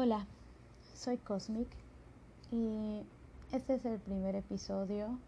[0.00, 0.28] Hola,
[0.94, 1.66] soy Cosmic
[2.52, 3.02] y
[3.50, 5.18] este es el primer episodio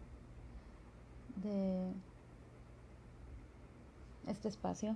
[1.43, 1.91] de
[4.27, 4.95] este espacio,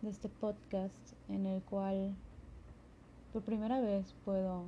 [0.00, 2.14] de este podcast en el cual
[3.34, 4.64] por primera vez puedo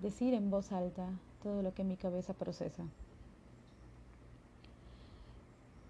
[0.00, 1.10] decir en voz alta
[1.42, 2.84] todo lo que mi cabeza procesa.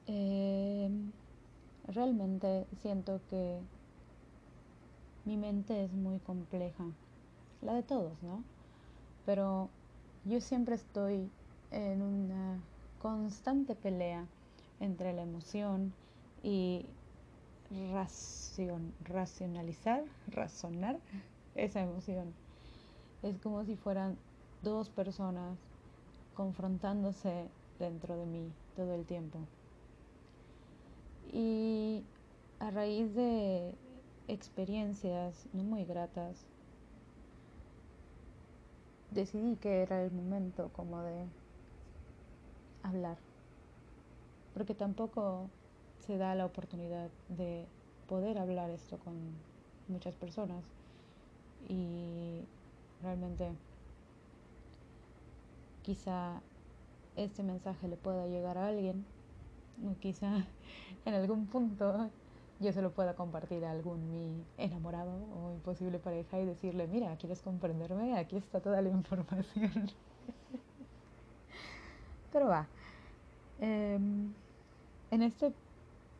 [0.08, 0.90] Eh,
[1.86, 3.60] realmente siento que
[5.24, 6.84] mi mente es muy compleja,
[7.62, 8.42] la de todos, ¿no?
[9.26, 9.68] Pero
[10.24, 11.30] yo siempre estoy
[11.70, 12.58] en una
[13.00, 14.26] constante pelea
[14.80, 15.92] entre la emoción
[16.42, 16.84] y
[19.08, 20.98] racionalizar, razonar
[21.54, 22.32] esa emoción.
[23.22, 24.16] Es como si fueran
[24.62, 25.56] dos personas
[26.34, 29.38] confrontándose dentro de mí todo el tiempo.
[31.32, 32.02] Y
[32.60, 33.74] a raíz de
[34.28, 36.46] experiencias no muy gratas,
[39.10, 41.26] decidí que era el momento como de
[42.82, 43.18] hablar,
[44.52, 45.50] porque tampoco
[46.06, 47.66] se da la oportunidad de
[48.06, 49.14] poder hablar esto con
[49.88, 50.64] muchas personas.
[51.68, 52.42] Y
[53.02, 53.52] realmente
[55.82, 56.42] quizá
[57.16, 59.04] este mensaje le pueda llegar a alguien
[59.84, 60.46] o quizá
[61.06, 62.10] en algún punto
[62.60, 67.16] yo se lo pueda compartir a algún mi enamorado o imposible pareja y decirle, mira,
[67.16, 68.16] ¿quieres comprenderme?
[68.18, 69.90] Aquí está toda la información.
[72.32, 72.66] Pero va.
[73.60, 74.32] Em,
[75.10, 75.52] en este,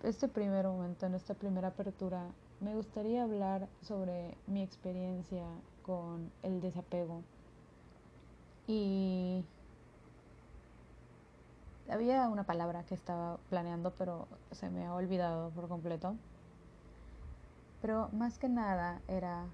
[0.03, 5.45] este primer momento, en esta primera apertura, me gustaría hablar sobre mi experiencia
[5.83, 7.23] con el desapego.
[8.67, 9.45] Y
[11.89, 16.17] había una palabra que estaba planeando, pero se me ha olvidado por completo.
[17.83, 19.47] Pero más que nada era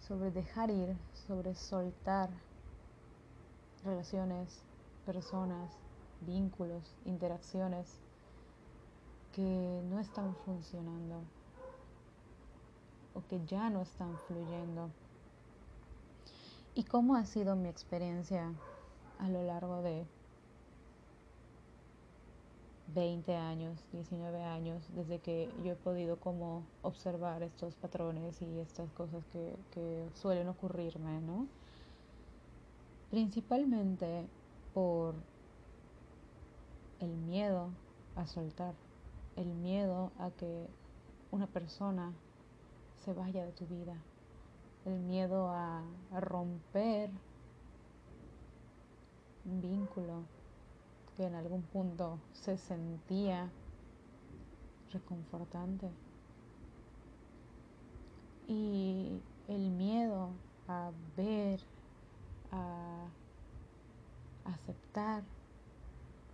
[0.00, 2.28] sobre dejar ir, sobre soltar
[3.84, 4.62] relaciones,
[5.06, 5.70] personas,
[6.20, 8.00] vínculos, interacciones
[9.32, 11.22] que no están funcionando
[13.14, 14.90] o que ya no están fluyendo.
[16.74, 18.52] ¿Y cómo ha sido mi experiencia
[19.18, 20.06] a lo largo de
[22.88, 28.90] 20 años, 19 años, desde que yo he podido como observar estos patrones y estas
[28.92, 31.46] cosas que, que suelen ocurrirme, ¿no?
[33.10, 34.26] Principalmente
[34.74, 35.14] por
[37.00, 37.70] el miedo
[38.16, 38.74] a soltar,
[39.36, 40.68] el miedo a que
[41.30, 42.12] una persona
[43.04, 43.96] se vaya de tu vida,
[44.84, 47.10] el miedo a, a romper
[49.44, 50.22] un vínculo,
[51.16, 53.50] que en algún punto se sentía
[54.92, 55.90] reconfortante.
[58.48, 60.30] Y el miedo
[60.68, 61.60] a ver,
[62.52, 63.06] a
[64.44, 65.22] aceptar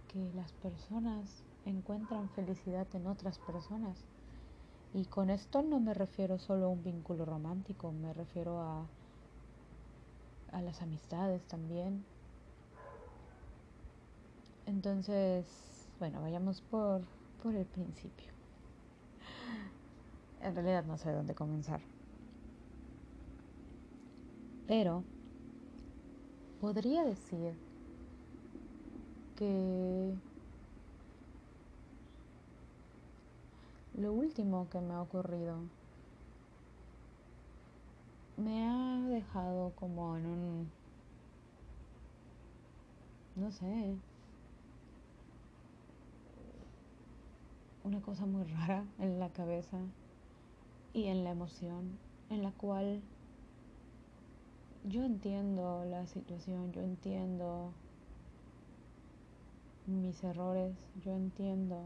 [0.08, 3.98] que las personas encuentran felicidad en otras personas.
[4.92, 8.86] Y con esto no me refiero solo a un vínculo romántico, me refiero a,
[10.52, 12.04] a las amistades también,
[14.66, 15.46] entonces,
[15.98, 17.02] bueno, vayamos por,
[17.42, 18.32] por el principio.
[20.40, 21.80] En realidad no sé dónde comenzar.
[24.66, 25.04] Pero
[26.60, 27.54] podría decir
[29.36, 30.14] que
[33.94, 35.56] lo último que me ha ocurrido
[38.36, 40.72] me ha dejado como en un,
[43.36, 43.96] no sé,
[47.90, 49.76] una cosa muy rara en la cabeza
[50.94, 51.98] y en la emoción,
[52.30, 53.02] en la cual
[54.84, 57.72] yo entiendo la situación, yo entiendo
[59.86, 60.72] mis errores,
[61.04, 61.82] yo entiendo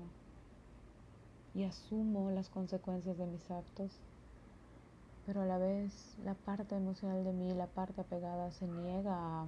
[1.55, 3.91] y asumo las consecuencias de mis actos,
[5.25, 9.47] pero a la vez la parte emocional de mí, la parte apegada, se niega a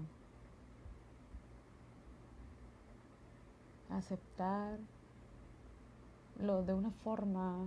[3.91, 4.79] aceptar
[6.41, 7.67] lo de una forma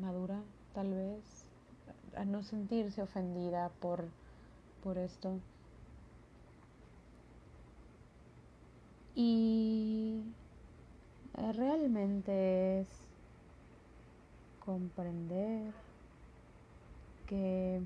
[0.00, 0.40] madura,
[0.74, 1.44] tal vez,
[2.16, 4.04] a no sentirse ofendida por,
[4.82, 5.40] por esto.
[9.14, 10.22] Y
[11.52, 12.88] realmente es
[14.64, 15.72] comprender
[17.26, 17.80] que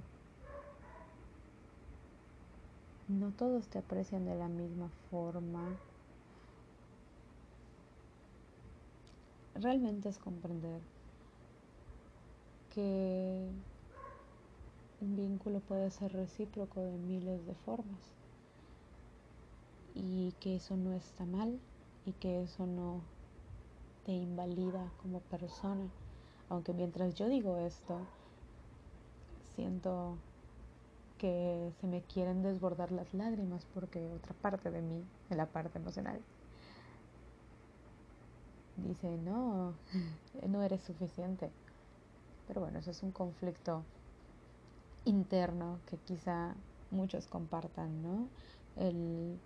[3.08, 5.76] no todos te aprecian de la misma forma
[9.60, 10.80] realmente es comprender
[12.74, 13.50] que
[15.00, 18.00] un vínculo puede ser recíproco de miles de formas
[19.94, 21.58] y que eso no está mal
[22.06, 23.00] y que eso no
[24.04, 25.86] te invalida como persona.
[26.48, 27.98] Aunque mientras yo digo esto,
[29.54, 30.16] siento
[31.18, 36.20] que se me quieren desbordar las lágrimas porque otra parte de mí, la parte emocional,
[38.84, 39.74] dice, no,
[40.48, 41.50] no eres suficiente.
[42.46, 43.84] Pero bueno, eso es un conflicto
[45.04, 46.54] interno que quizá
[46.90, 48.28] muchos compartan, ¿no?
[48.76, 49.38] El,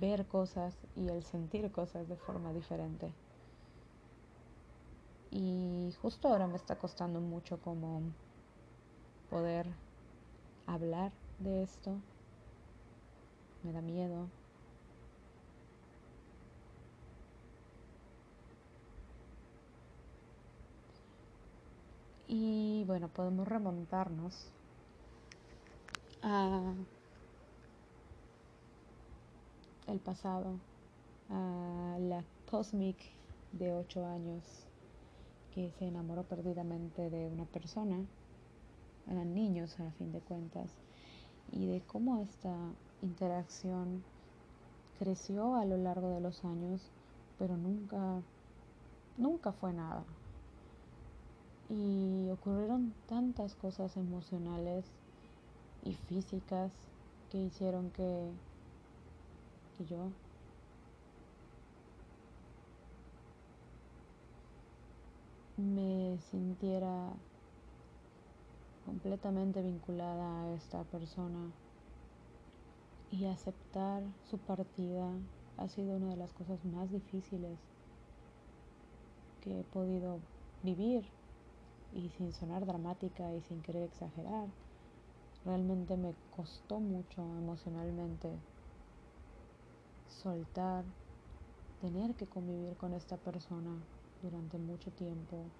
[0.00, 3.12] ver cosas y el sentir cosas de forma diferente.
[5.30, 8.02] Y justo ahora me está costando mucho como
[9.28, 9.66] poder
[10.66, 12.00] hablar de esto.
[13.62, 14.28] Me da miedo.
[22.28, 24.52] Y bueno, podemos remontarnos
[26.22, 26.74] a
[29.86, 30.60] el pasado,
[31.30, 32.96] a la Cosmic
[33.52, 34.42] de 8 años
[35.54, 37.96] que se enamoró perdidamente de una persona,
[39.10, 40.70] eran niños a fin de cuentas,
[41.50, 42.54] y de cómo esta
[43.00, 44.04] interacción
[44.98, 46.82] creció a lo largo de los años,
[47.38, 48.22] pero nunca,
[49.16, 50.04] nunca fue nada.
[51.70, 54.86] Y ocurrieron tantas cosas emocionales
[55.84, 56.72] y físicas
[57.30, 58.30] que hicieron que,
[59.76, 60.08] que yo
[65.58, 67.12] me sintiera
[68.86, 71.50] completamente vinculada a esta persona.
[73.10, 75.10] Y aceptar su partida
[75.56, 77.58] ha sido una de las cosas más difíciles
[79.42, 80.18] que he podido
[80.62, 81.17] vivir
[81.92, 84.48] y sin sonar dramática y sin querer exagerar.
[85.44, 88.28] Realmente me costó mucho emocionalmente
[90.08, 90.84] soltar,
[91.80, 93.70] tener que convivir con esta persona
[94.22, 95.50] durante mucho tiempo,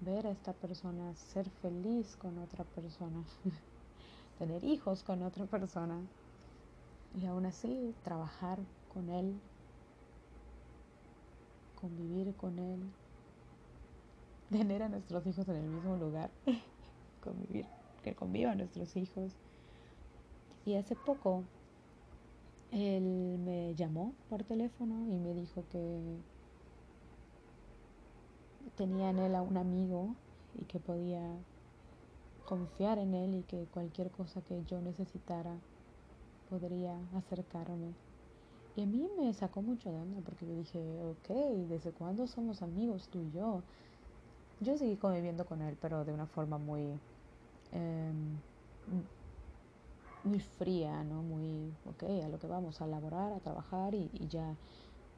[0.00, 3.24] ver a esta persona ser feliz con otra persona,
[4.38, 6.00] tener hijos con otra persona
[7.14, 8.58] y aún así trabajar
[8.88, 9.40] con él,
[11.74, 13.07] convivir con él,
[14.50, 16.38] tener a nuestros hijos en el mismo lugar,
[17.20, 19.40] convivir, que convivan nuestros hijos.
[20.64, 21.50] Y hace poco
[22.70, 26.24] él me llamó por teléfono y me dijo que
[28.74, 30.22] tenía en él a un amigo
[30.52, 31.46] y que podía
[32.44, 35.64] confiar en él y que cualquier cosa que yo necesitara
[36.44, 37.98] podría acercarme.
[38.74, 41.28] Y a mí me sacó mucho de porque yo dije, ok,
[41.68, 43.66] ¿desde cuándo somos amigos tú y yo?
[44.60, 47.00] Yo seguí conviviendo con él, pero de una forma muy,
[47.70, 48.42] em,
[50.22, 51.22] muy fría, ¿no?
[51.22, 54.58] Muy, ok, a lo que vamos, a laborar, a trabajar y, ya,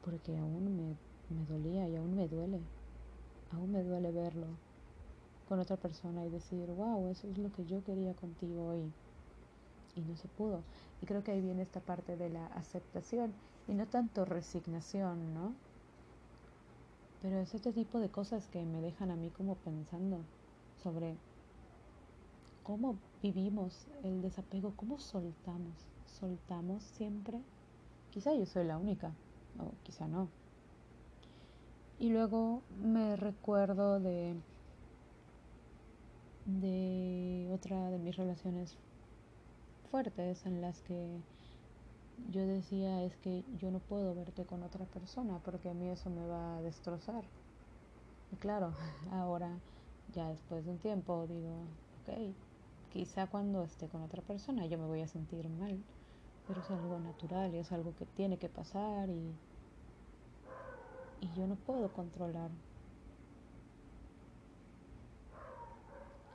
[0.01, 2.69] porque aún me, me dolía y aún me duele,
[3.49, 4.63] aún me duele verlo
[5.45, 8.95] con otra persona y decir, wow, eso es lo que yo quería contigo hoy
[9.93, 10.67] y no se pudo.
[10.99, 15.61] Y creo que ahí viene esta parte de la aceptación y no tanto resignación, ¿no?
[17.21, 20.17] Pero es este tipo de cosas que me dejan a mí como pensando
[20.83, 21.15] sobre
[22.63, 25.73] cómo vivimos el desapego, cómo soltamos.
[26.19, 27.37] Soltamos siempre.
[28.11, 29.11] Quizá yo soy la única,
[29.59, 30.27] o quizá no.
[31.99, 34.35] Y luego me recuerdo de
[36.45, 38.75] de otra de mis relaciones
[39.91, 41.21] fuertes en las que
[42.17, 46.09] yo decía es que yo no puedo verte con otra persona porque a mí eso
[46.09, 47.31] me va a destrozar.
[48.29, 48.75] Y claro,
[49.11, 49.63] ahora
[50.07, 52.09] ya después de un tiempo digo, ok,
[52.89, 55.85] quizá cuando esté con otra persona yo me voy a sentir mal,
[56.45, 59.41] pero es algo natural y es algo que tiene que pasar y,
[61.19, 62.51] y yo no puedo controlar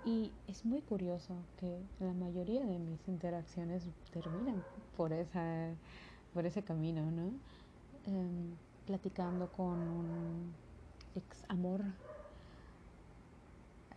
[0.07, 3.83] Y es muy curioso que la mayoría de mis interacciones
[4.13, 4.63] terminan
[4.97, 5.75] por, esa,
[6.33, 7.33] por ese camino, ¿no?
[8.07, 8.55] Em,
[8.87, 10.55] platicando con un
[11.17, 11.81] ex amor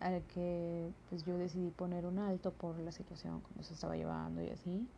[0.00, 4.42] al que pues yo decidí poner un alto por la situación como se estaba llevando
[4.42, 4.88] y así.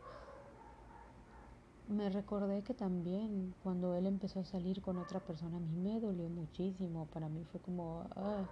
[1.89, 6.01] Me recordé que también cuando él empezó a salir con otra persona a mí me
[6.01, 8.07] dolió muchísimo, para mí fue como...
[8.17, 8.47] Ah,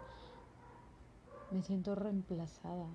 [1.50, 2.86] me siento reemplazada.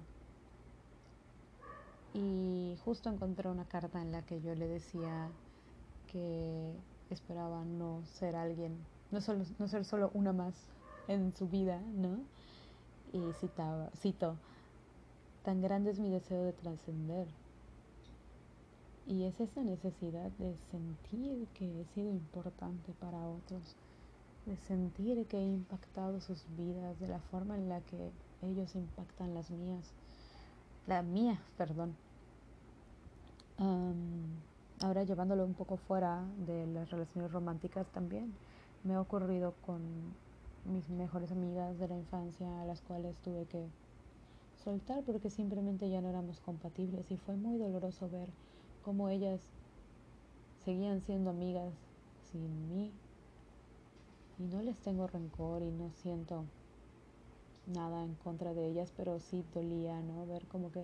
[2.13, 5.29] Y justo encontré una carta en la que yo le decía
[6.11, 6.73] que
[7.09, 8.77] esperaba no ser alguien,
[9.11, 10.53] no, solo, no ser solo una más
[11.07, 12.19] en su vida, ¿no?
[13.11, 14.37] Y citaba, cito,
[15.43, 17.27] tan grande es mi deseo de trascender.
[19.07, 23.75] Y es esa necesidad de sentir que he sido importante para otros,
[24.45, 28.11] de sentir que he impactado sus vidas de la forma en la que
[28.43, 29.91] ellos impactan las mías,
[30.87, 31.95] la mía, perdón.
[34.81, 38.31] ahora llevándolo un poco fuera de las relaciones románticas también,
[38.83, 39.81] me ha ocurrido con
[40.65, 43.65] mis mejores amigas de la infancia a las cuales tuve que
[44.63, 48.29] soltar porque simplemente ya no éramos compatibles y fue muy doloroso ver
[48.83, 49.39] cómo ellas
[50.65, 51.71] seguían siendo amigas
[52.31, 52.91] sin mí
[54.37, 56.43] y no les tengo rencor y no siento
[57.67, 60.25] nada en contra de ellas, pero sí dolía, ¿no?
[60.27, 60.83] Ver como que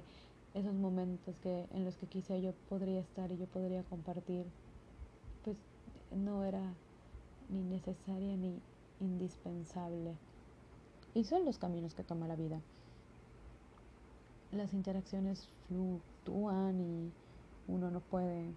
[0.54, 4.46] esos momentos que en los que quizá yo podría estar y yo podría compartir,
[5.44, 5.58] pues
[6.12, 6.62] no era
[7.50, 8.60] ni necesaria ni
[9.00, 10.16] indispensable.
[11.14, 12.60] Y son los caminos que toma la vida.
[14.52, 17.12] Las interacciones fluctúan y
[17.68, 18.54] uno no puede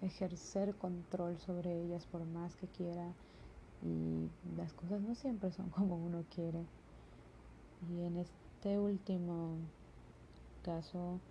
[0.00, 3.12] ejercer control sobre ellas por más que quiera
[3.80, 6.68] y las cosas no siempre son como uno quiere.
[7.80, 9.72] Y en este último
[10.62, 11.24] caso,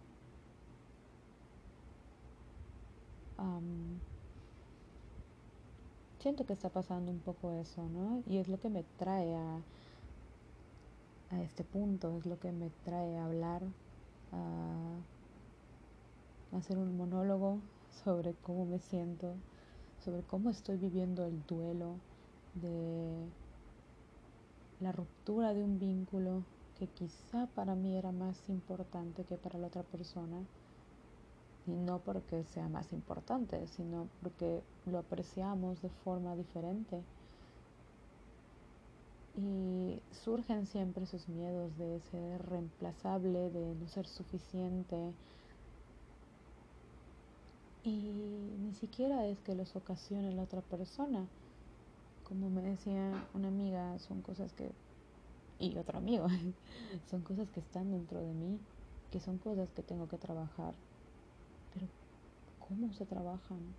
[6.20, 8.22] siento que está pasando un poco eso, ¿no?
[8.26, 9.66] Y es lo que me trae a,
[11.30, 13.64] a este punto, es lo que me trae a hablar,
[14.32, 15.08] a,
[16.52, 19.44] a hacer un monólogo sobre cómo me siento,
[19.98, 22.07] sobre cómo estoy viviendo el duelo
[22.62, 23.32] de
[24.80, 26.44] la ruptura de un vínculo
[26.80, 30.38] que quizá para mí era más importante que para la otra persona
[31.68, 37.04] y no porque sea más importante, sino porque lo apreciamos de forma diferente.
[39.36, 45.14] Y surgen siempre esos miedos de ser reemplazable, de no ser suficiente.
[47.84, 48.12] Y
[48.60, 51.28] ni siquiera es que los ocasione la otra persona.
[52.28, 54.72] Como me decía una amiga, son cosas que...
[55.60, 56.28] Y otro amigo,
[57.10, 58.60] son cosas que están dentro de mí,
[59.12, 60.76] que son cosas que tengo que trabajar
[61.74, 61.88] pero
[62.60, 63.76] ¿cómo se trabajan?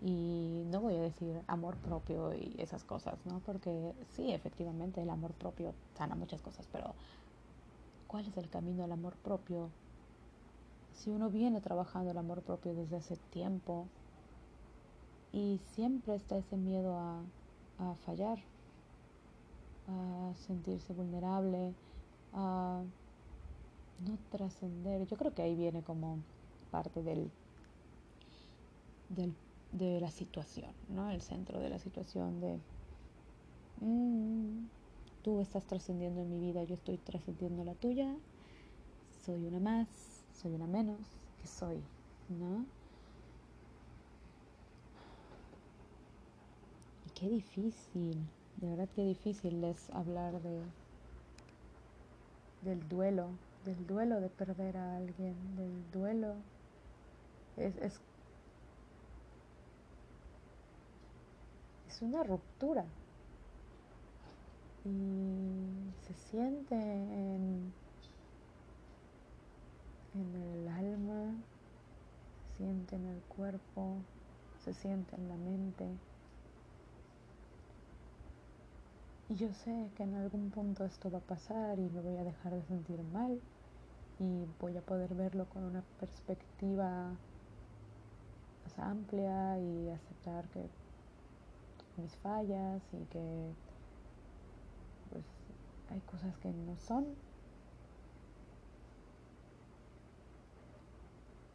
[0.00, 3.40] Y no voy a decir amor propio y esas cosas, ¿no?
[3.40, 6.94] Porque sí, efectivamente, el amor propio sana muchas cosas, pero
[8.06, 9.70] ¿cuál es el camino al amor propio?
[10.92, 13.88] Si uno viene trabajando el amor propio desde hace tiempo
[15.32, 17.24] y siempre está ese miedo a,
[17.82, 18.38] a fallar,
[19.86, 21.76] a sentirse vulnerable,
[22.32, 22.84] a
[23.96, 25.06] no trascender.
[25.06, 26.26] Yo creo que ahí viene como
[26.70, 27.36] parte del,
[29.70, 31.10] de la situación, ¿no?
[31.10, 32.66] El centro de la situación de
[33.76, 34.68] mm,
[35.22, 38.20] tú estás trascendiendo en mi vida, yo estoy trascendiendo la tuya,
[39.10, 41.94] soy una más, soy una menos, que soy,
[42.28, 42.72] ¿no?
[47.20, 48.16] Qué difícil,
[48.56, 50.62] de verdad qué difícil es hablar de
[52.62, 53.28] del duelo,
[53.64, 56.34] del duelo de perder a alguien, del duelo
[57.58, 58.00] es, es,
[61.88, 62.84] es una ruptura.
[64.86, 67.70] Y se siente en,
[70.14, 71.34] en el alma,
[72.52, 73.96] se siente en el cuerpo,
[74.64, 76.09] se siente en la mente.
[79.30, 82.24] Y yo sé que en algún punto esto va a pasar y me voy a
[82.24, 83.40] dejar de sentir mal
[84.18, 87.16] y voy a poder verlo con una perspectiva
[88.76, 90.64] amplia y aceptar que
[91.96, 93.52] mis fallas y que
[95.12, 95.24] pues
[95.90, 97.04] hay cosas que no son.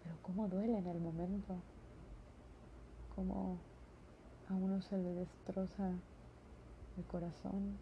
[0.01, 1.55] Pero cómo duele en el momento
[3.17, 3.57] cómo
[4.49, 5.91] a uno se le destroza
[6.97, 7.77] el corazón.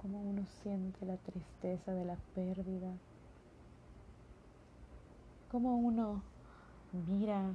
[0.00, 2.92] Cómo uno siente la tristeza de la pérdida.
[5.50, 6.22] Cómo uno
[7.08, 7.54] mira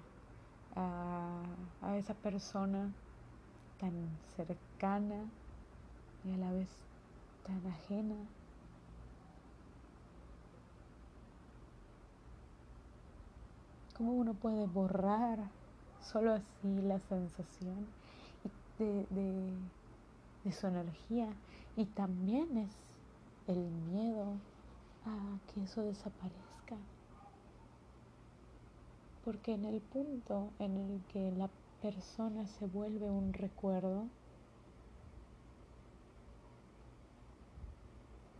[0.75, 1.43] a,
[1.97, 2.91] esa persona
[3.79, 3.91] tan
[4.35, 5.25] cercana
[6.25, 6.69] y a la vez
[7.45, 8.15] tan ajena.
[13.97, 15.39] ¿Cómo uno puede borrar
[16.01, 17.87] solo así la sensación
[18.79, 19.05] de,
[20.43, 21.27] de, su energía?
[21.75, 22.71] Y también es
[23.47, 23.59] el
[23.91, 24.33] miedo
[25.05, 26.77] a que eso desaparezca
[29.27, 31.49] porque en el punto en el que la
[31.81, 34.05] persona se vuelve un recuerdo,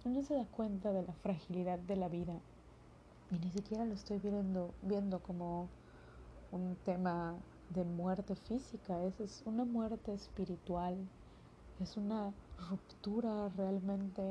[0.05, 2.39] uno se da cuenta de la fragilidad de la vida
[3.29, 5.67] y ni siquiera lo estoy viendo, viendo como
[6.53, 7.35] un tema
[7.69, 10.95] de muerte física, es, es una muerte espiritual,
[11.79, 12.33] es una
[12.69, 14.21] ruptura realmente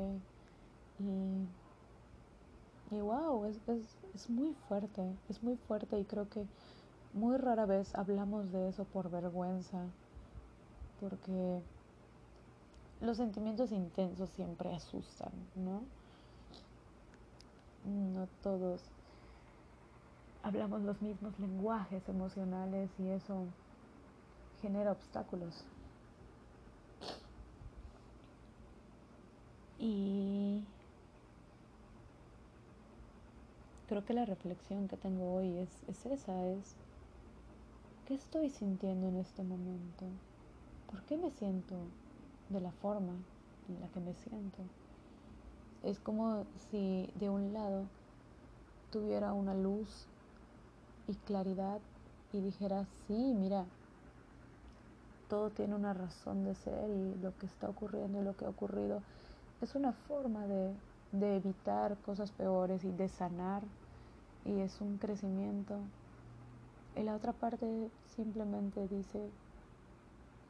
[0.99, 1.47] y,
[2.95, 6.45] y wow, es, es, es muy fuerte, es muy fuerte y creo que
[7.13, 9.85] muy rara vez hablamos de eso por vergüenza,
[10.99, 11.61] porque
[13.01, 15.81] los sentimientos intensos siempre asustan, ¿no?
[17.85, 18.81] No todos
[20.47, 23.47] hablamos los mismos lenguajes emocionales y eso
[24.61, 25.65] genera obstáculos.
[29.77, 30.63] Y
[33.87, 36.75] creo que la reflexión que tengo hoy es, es esa, es
[38.05, 40.05] ¿qué estoy sintiendo en este momento?
[40.89, 41.75] ¿Por qué me siento
[42.49, 43.13] de la forma
[43.67, 44.59] en la que me siento?
[45.83, 47.83] Es como si de un lado
[48.91, 50.07] tuviera una luz
[51.07, 51.79] y claridad
[52.33, 53.65] y dijera, sí, mira,
[55.29, 58.49] todo tiene una razón de ser y lo que está ocurriendo y lo que ha
[58.49, 59.01] ocurrido
[59.61, 60.73] es una forma de,
[61.11, 63.63] de evitar cosas peores y de sanar
[64.45, 65.75] y es un crecimiento.
[66.95, 69.29] Y la otra parte simplemente dice,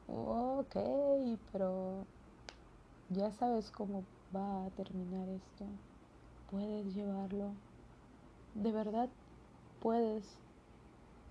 [0.08, 0.76] ok,
[1.52, 2.06] pero
[3.10, 4.04] ya sabes cómo
[4.36, 5.66] va a terminar esto.
[6.52, 7.52] Puedes llevarlo.
[8.56, 9.10] De verdad
[9.82, 10.24] puedes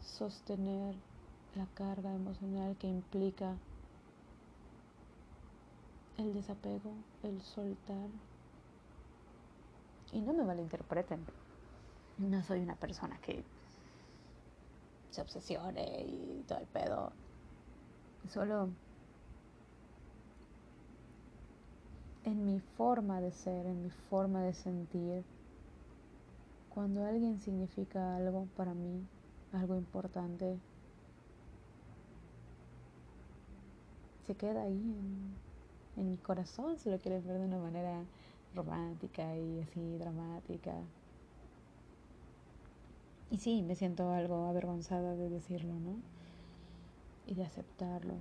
[0.06, 0.94] sostener
[1.54, 3.56] la carga emocional que implica
[6.18, 8.08] el desapego, el soltar.
[10.12, 11.26] Y no me malinterpreten,
[12.18, 13.42] no soy una persona que
[15.10, 17.12] se obsesione y todo el pedo.
[18.32, 18.68] Solo
[22.24, 25.24] en mi forma de ser, en mi forma de sentir,
[26.68, 29.06] cuando alguien significa algo para mí,
[29.52, 30.58] algo importante,
[34.26, 34.72] se queda ahí
[35.96, 38.02] en, mi corazón, si lo quieres ver de una manera
[38.54, 40.74] romántica y así dramática.
[43.30, 45.96] Y sí, me siento algo avergonzada de decirlo, ¿no?
[47.26, 48.14] Y de aceptarlo.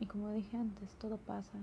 [0.00, 1.58] Y como dije antes, todo pasa.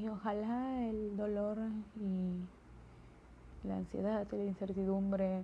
[0.00, 1.58] Y ojalá el dolor
[2.00, 5.42] y la ansiedad y la incertidumbre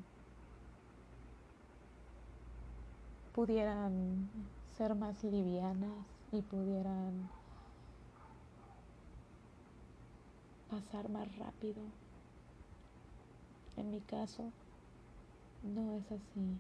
[3.35, 4.31] pudieran
[4.79, 5.91] ser más livianas
[6.33, 7.29] y pudieran
[10.71, 11.83] pasar más rápido.
[13.77, 14.51] En mi caso,
[15.65, 16.59] no es así.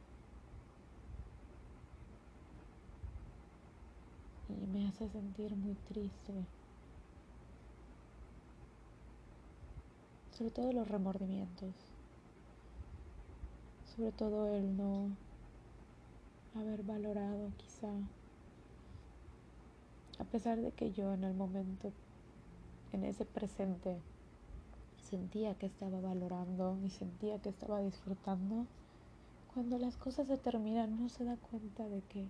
[4.50, 6.65] Y me hace sentir muy triste.
[10.36, 11.72] Sobre todo los remordimientos.
[13.96, 15.08] Sobre todo el no
[16.54, 17.88] haber valorado quizá.
[20.18, 21.90] A pesar de que yo en el momento
[22.92, 23.96] en ese presente
[25.00, 28.66] sentía que estaba valorando y sentía que estaba disfrutando,
[29.54, 32.28] cuando las cosas se terminan no se da cuenta de que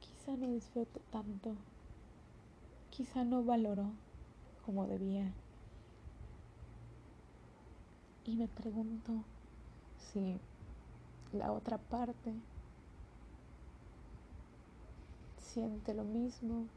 [0.00, 1.54] quizá no disfrutó tanto,
[2.90, 3.92] quizá no valoró
[4.66, 5.32] como debía.
[8.30, 9.24] Y me pregunto
[10.12, 10.38] si
[11.32, 12.32] la otra parte
[15.36, 16.68] siente lo mismo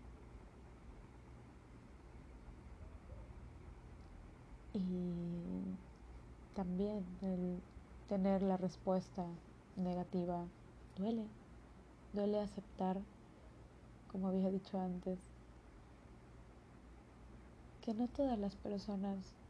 [4.74, 5.78] Y
[6.56, 7.62] también el
[8.10, 9.24] tener la respuesta
[9.76, 10.48] negativa
[10.98, 11.28] duele.
[12.14, 12.98] Duele aceptar,
[14.12, 15.20] como había dicho antes,
[17.86, 19.43] que no todas las personas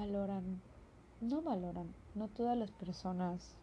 [0.00, 0.62] valoran,
[1.20, 3.54] no valoran, no todas las personas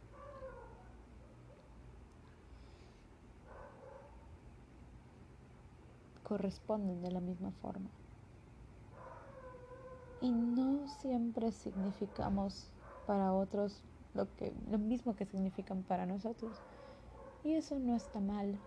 [6.22, 7.90] corresponden de la misma forma.
[10.22, 12.72] Y no siempre significamos
[13.08, 13.82] para otros
[14.14, 16.52] lo, que, lo mismo que significan para nosotros.
[17.44, 18.60] Y eso no está mal.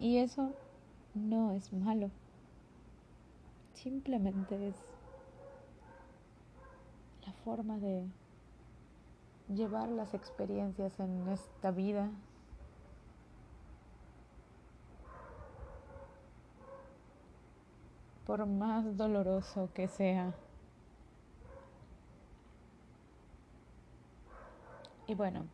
[0.00, 0.52] Y eso
[1.14, 2.10] no es malo.
[3.76, 4.74] Simplemente es
[7.26, 8.06] la forma de
[9.54, 12.10] llevar las experiencias en esta vida
[18.26, 20.32] por más doloroso que sea.
[25.06, 25.44] Y bueno,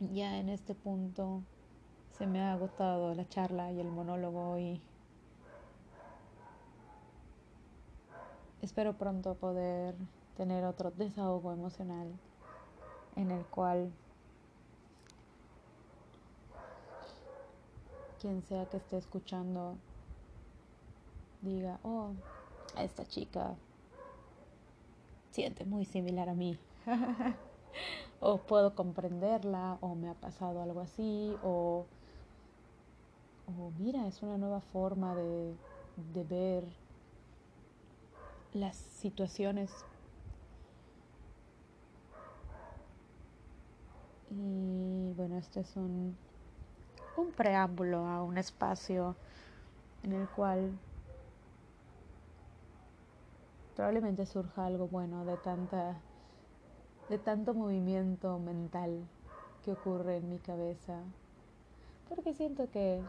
[0.00, 1.42] ya en este punto
[2.16, 4.80] se me ha agotado la charla y el monólogo y
[8.62, 9.94] espero pronto poder
[10.36, 12.08] tener otro desahogo emocional
[13.16, 13.92] en el cual
[18.20, 19.76] quien sea que esté escuchando
[21.42, 22.12] diga, oh,
[22.78, 23.56] esta chica
[25.32, 26.56] siente muy similar a mí.
[28.20, 31.84] o puedo comprenderla, o me ha pasado algo así, o,
[33.46, 35.56] o mira, es una nueva forma de,
[36.14, 36.64] de ver
[38.54, 39.70] las situaciones.
[44.30, 46.16] Y bueno, este es un,
[47.36, 49.14] preámbulo a un espacio
[50.02, 50.72] en el cual
[53.76, 55.96] probablemente surja algo bueno de tanta
[57.08, 59.06] de tanto movimiento mental
[59.64, 61.02] que ocurre en mi cabeza
[62.08, 63.02] porque siento que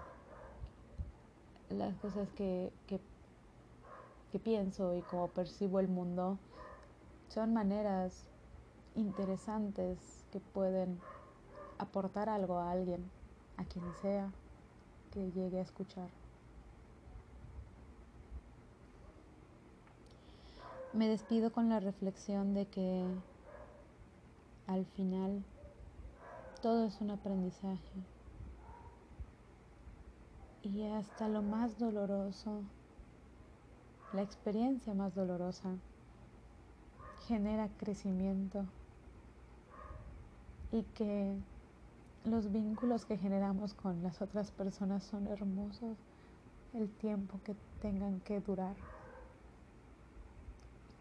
[1.69, 2.99] las cosas que, que,
[4.33, 6.39] que pienso y como percibo el mundo
[7.29, 8.25] son maneras
[8.95, 10.99] interesantes que pueden
[11.77, 13.11] aportar algo a alguien,
[13.57, 14.31] a quien sea
[15.11, 16.09] que llegue a escuchar.
[20.93, 23.05] Me despido con la reflexión de que
[24.65, 25.43] al final
[26.63, 28.03] todo es un aprendizaje
[30.63, 32.63] y hasta lo más doloroso,
[34.13, 35.75] la experiencia más dolorosa,
[37.27, 38.65] genera crecimiento
[40.71, 41.35] y que
[42.25, 45.97] los vínculos que generamos con las otras personas son hermosos
[46.73, 48.75] el tiempo que tengan que durar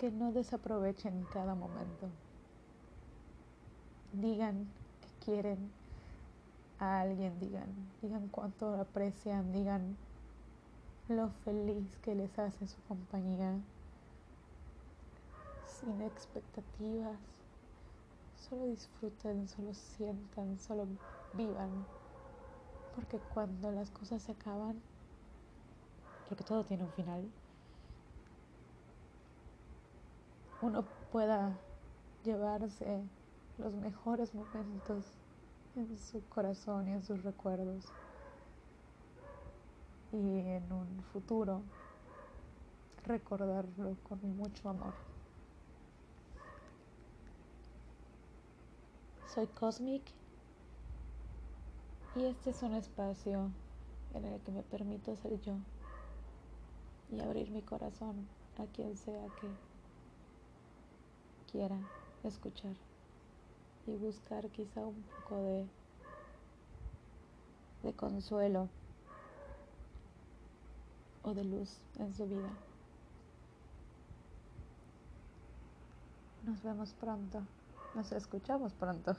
[0.02, 2.08] que no desaprovechen cada momento.
[4.12, 4.66] Digan
[5.00, 5.70] que quieren
[6.80, 7.68] a alguien, digan,
[8.02, 9.96] digan cuánto aprecian, digan
[11.16, 13.58] lo feliz que les hace su compañía,
[15.66, 17.18] sin expectativas.
[18.36, 20.86] Solo disfruten, solo sientan, solo
[21.34, 21.86] vivan.
[22.94, 24.80] Porque cuando las cosas se acaban,
[26.28, 27.30] porque todo tiene un final,
[30.60, 31.58] uno pueda
[32.24, 33.02] llevarse
[33.58, 35.04] los mejores momentos
[35.76, 37.92] en su corazón y en sus recuerdos.
[40.12, 41.62] Y en un futuro
[43.06, 44.92] recordarlo con mucho amor.
[49.34, 50.02] Soy Cosmic
[52.14, 53.50] y este es un espacio
[54.14, 55.54] en el que me permito ser yo
[57.10, 59.48] y abrir mi corazón a quien sea que
[61.50, 61.78] quiera
[62.22, 62.74] escuchar
[63.86, 65.66] y buscar quizá un poco de,
[67.82, 68.68] de consuelo
[71.22, 72.50] o de luz en su vida.
[76.44, 77.42] Nos vemos pronto,
[77.94, 79.16] nos escuchamos pronto.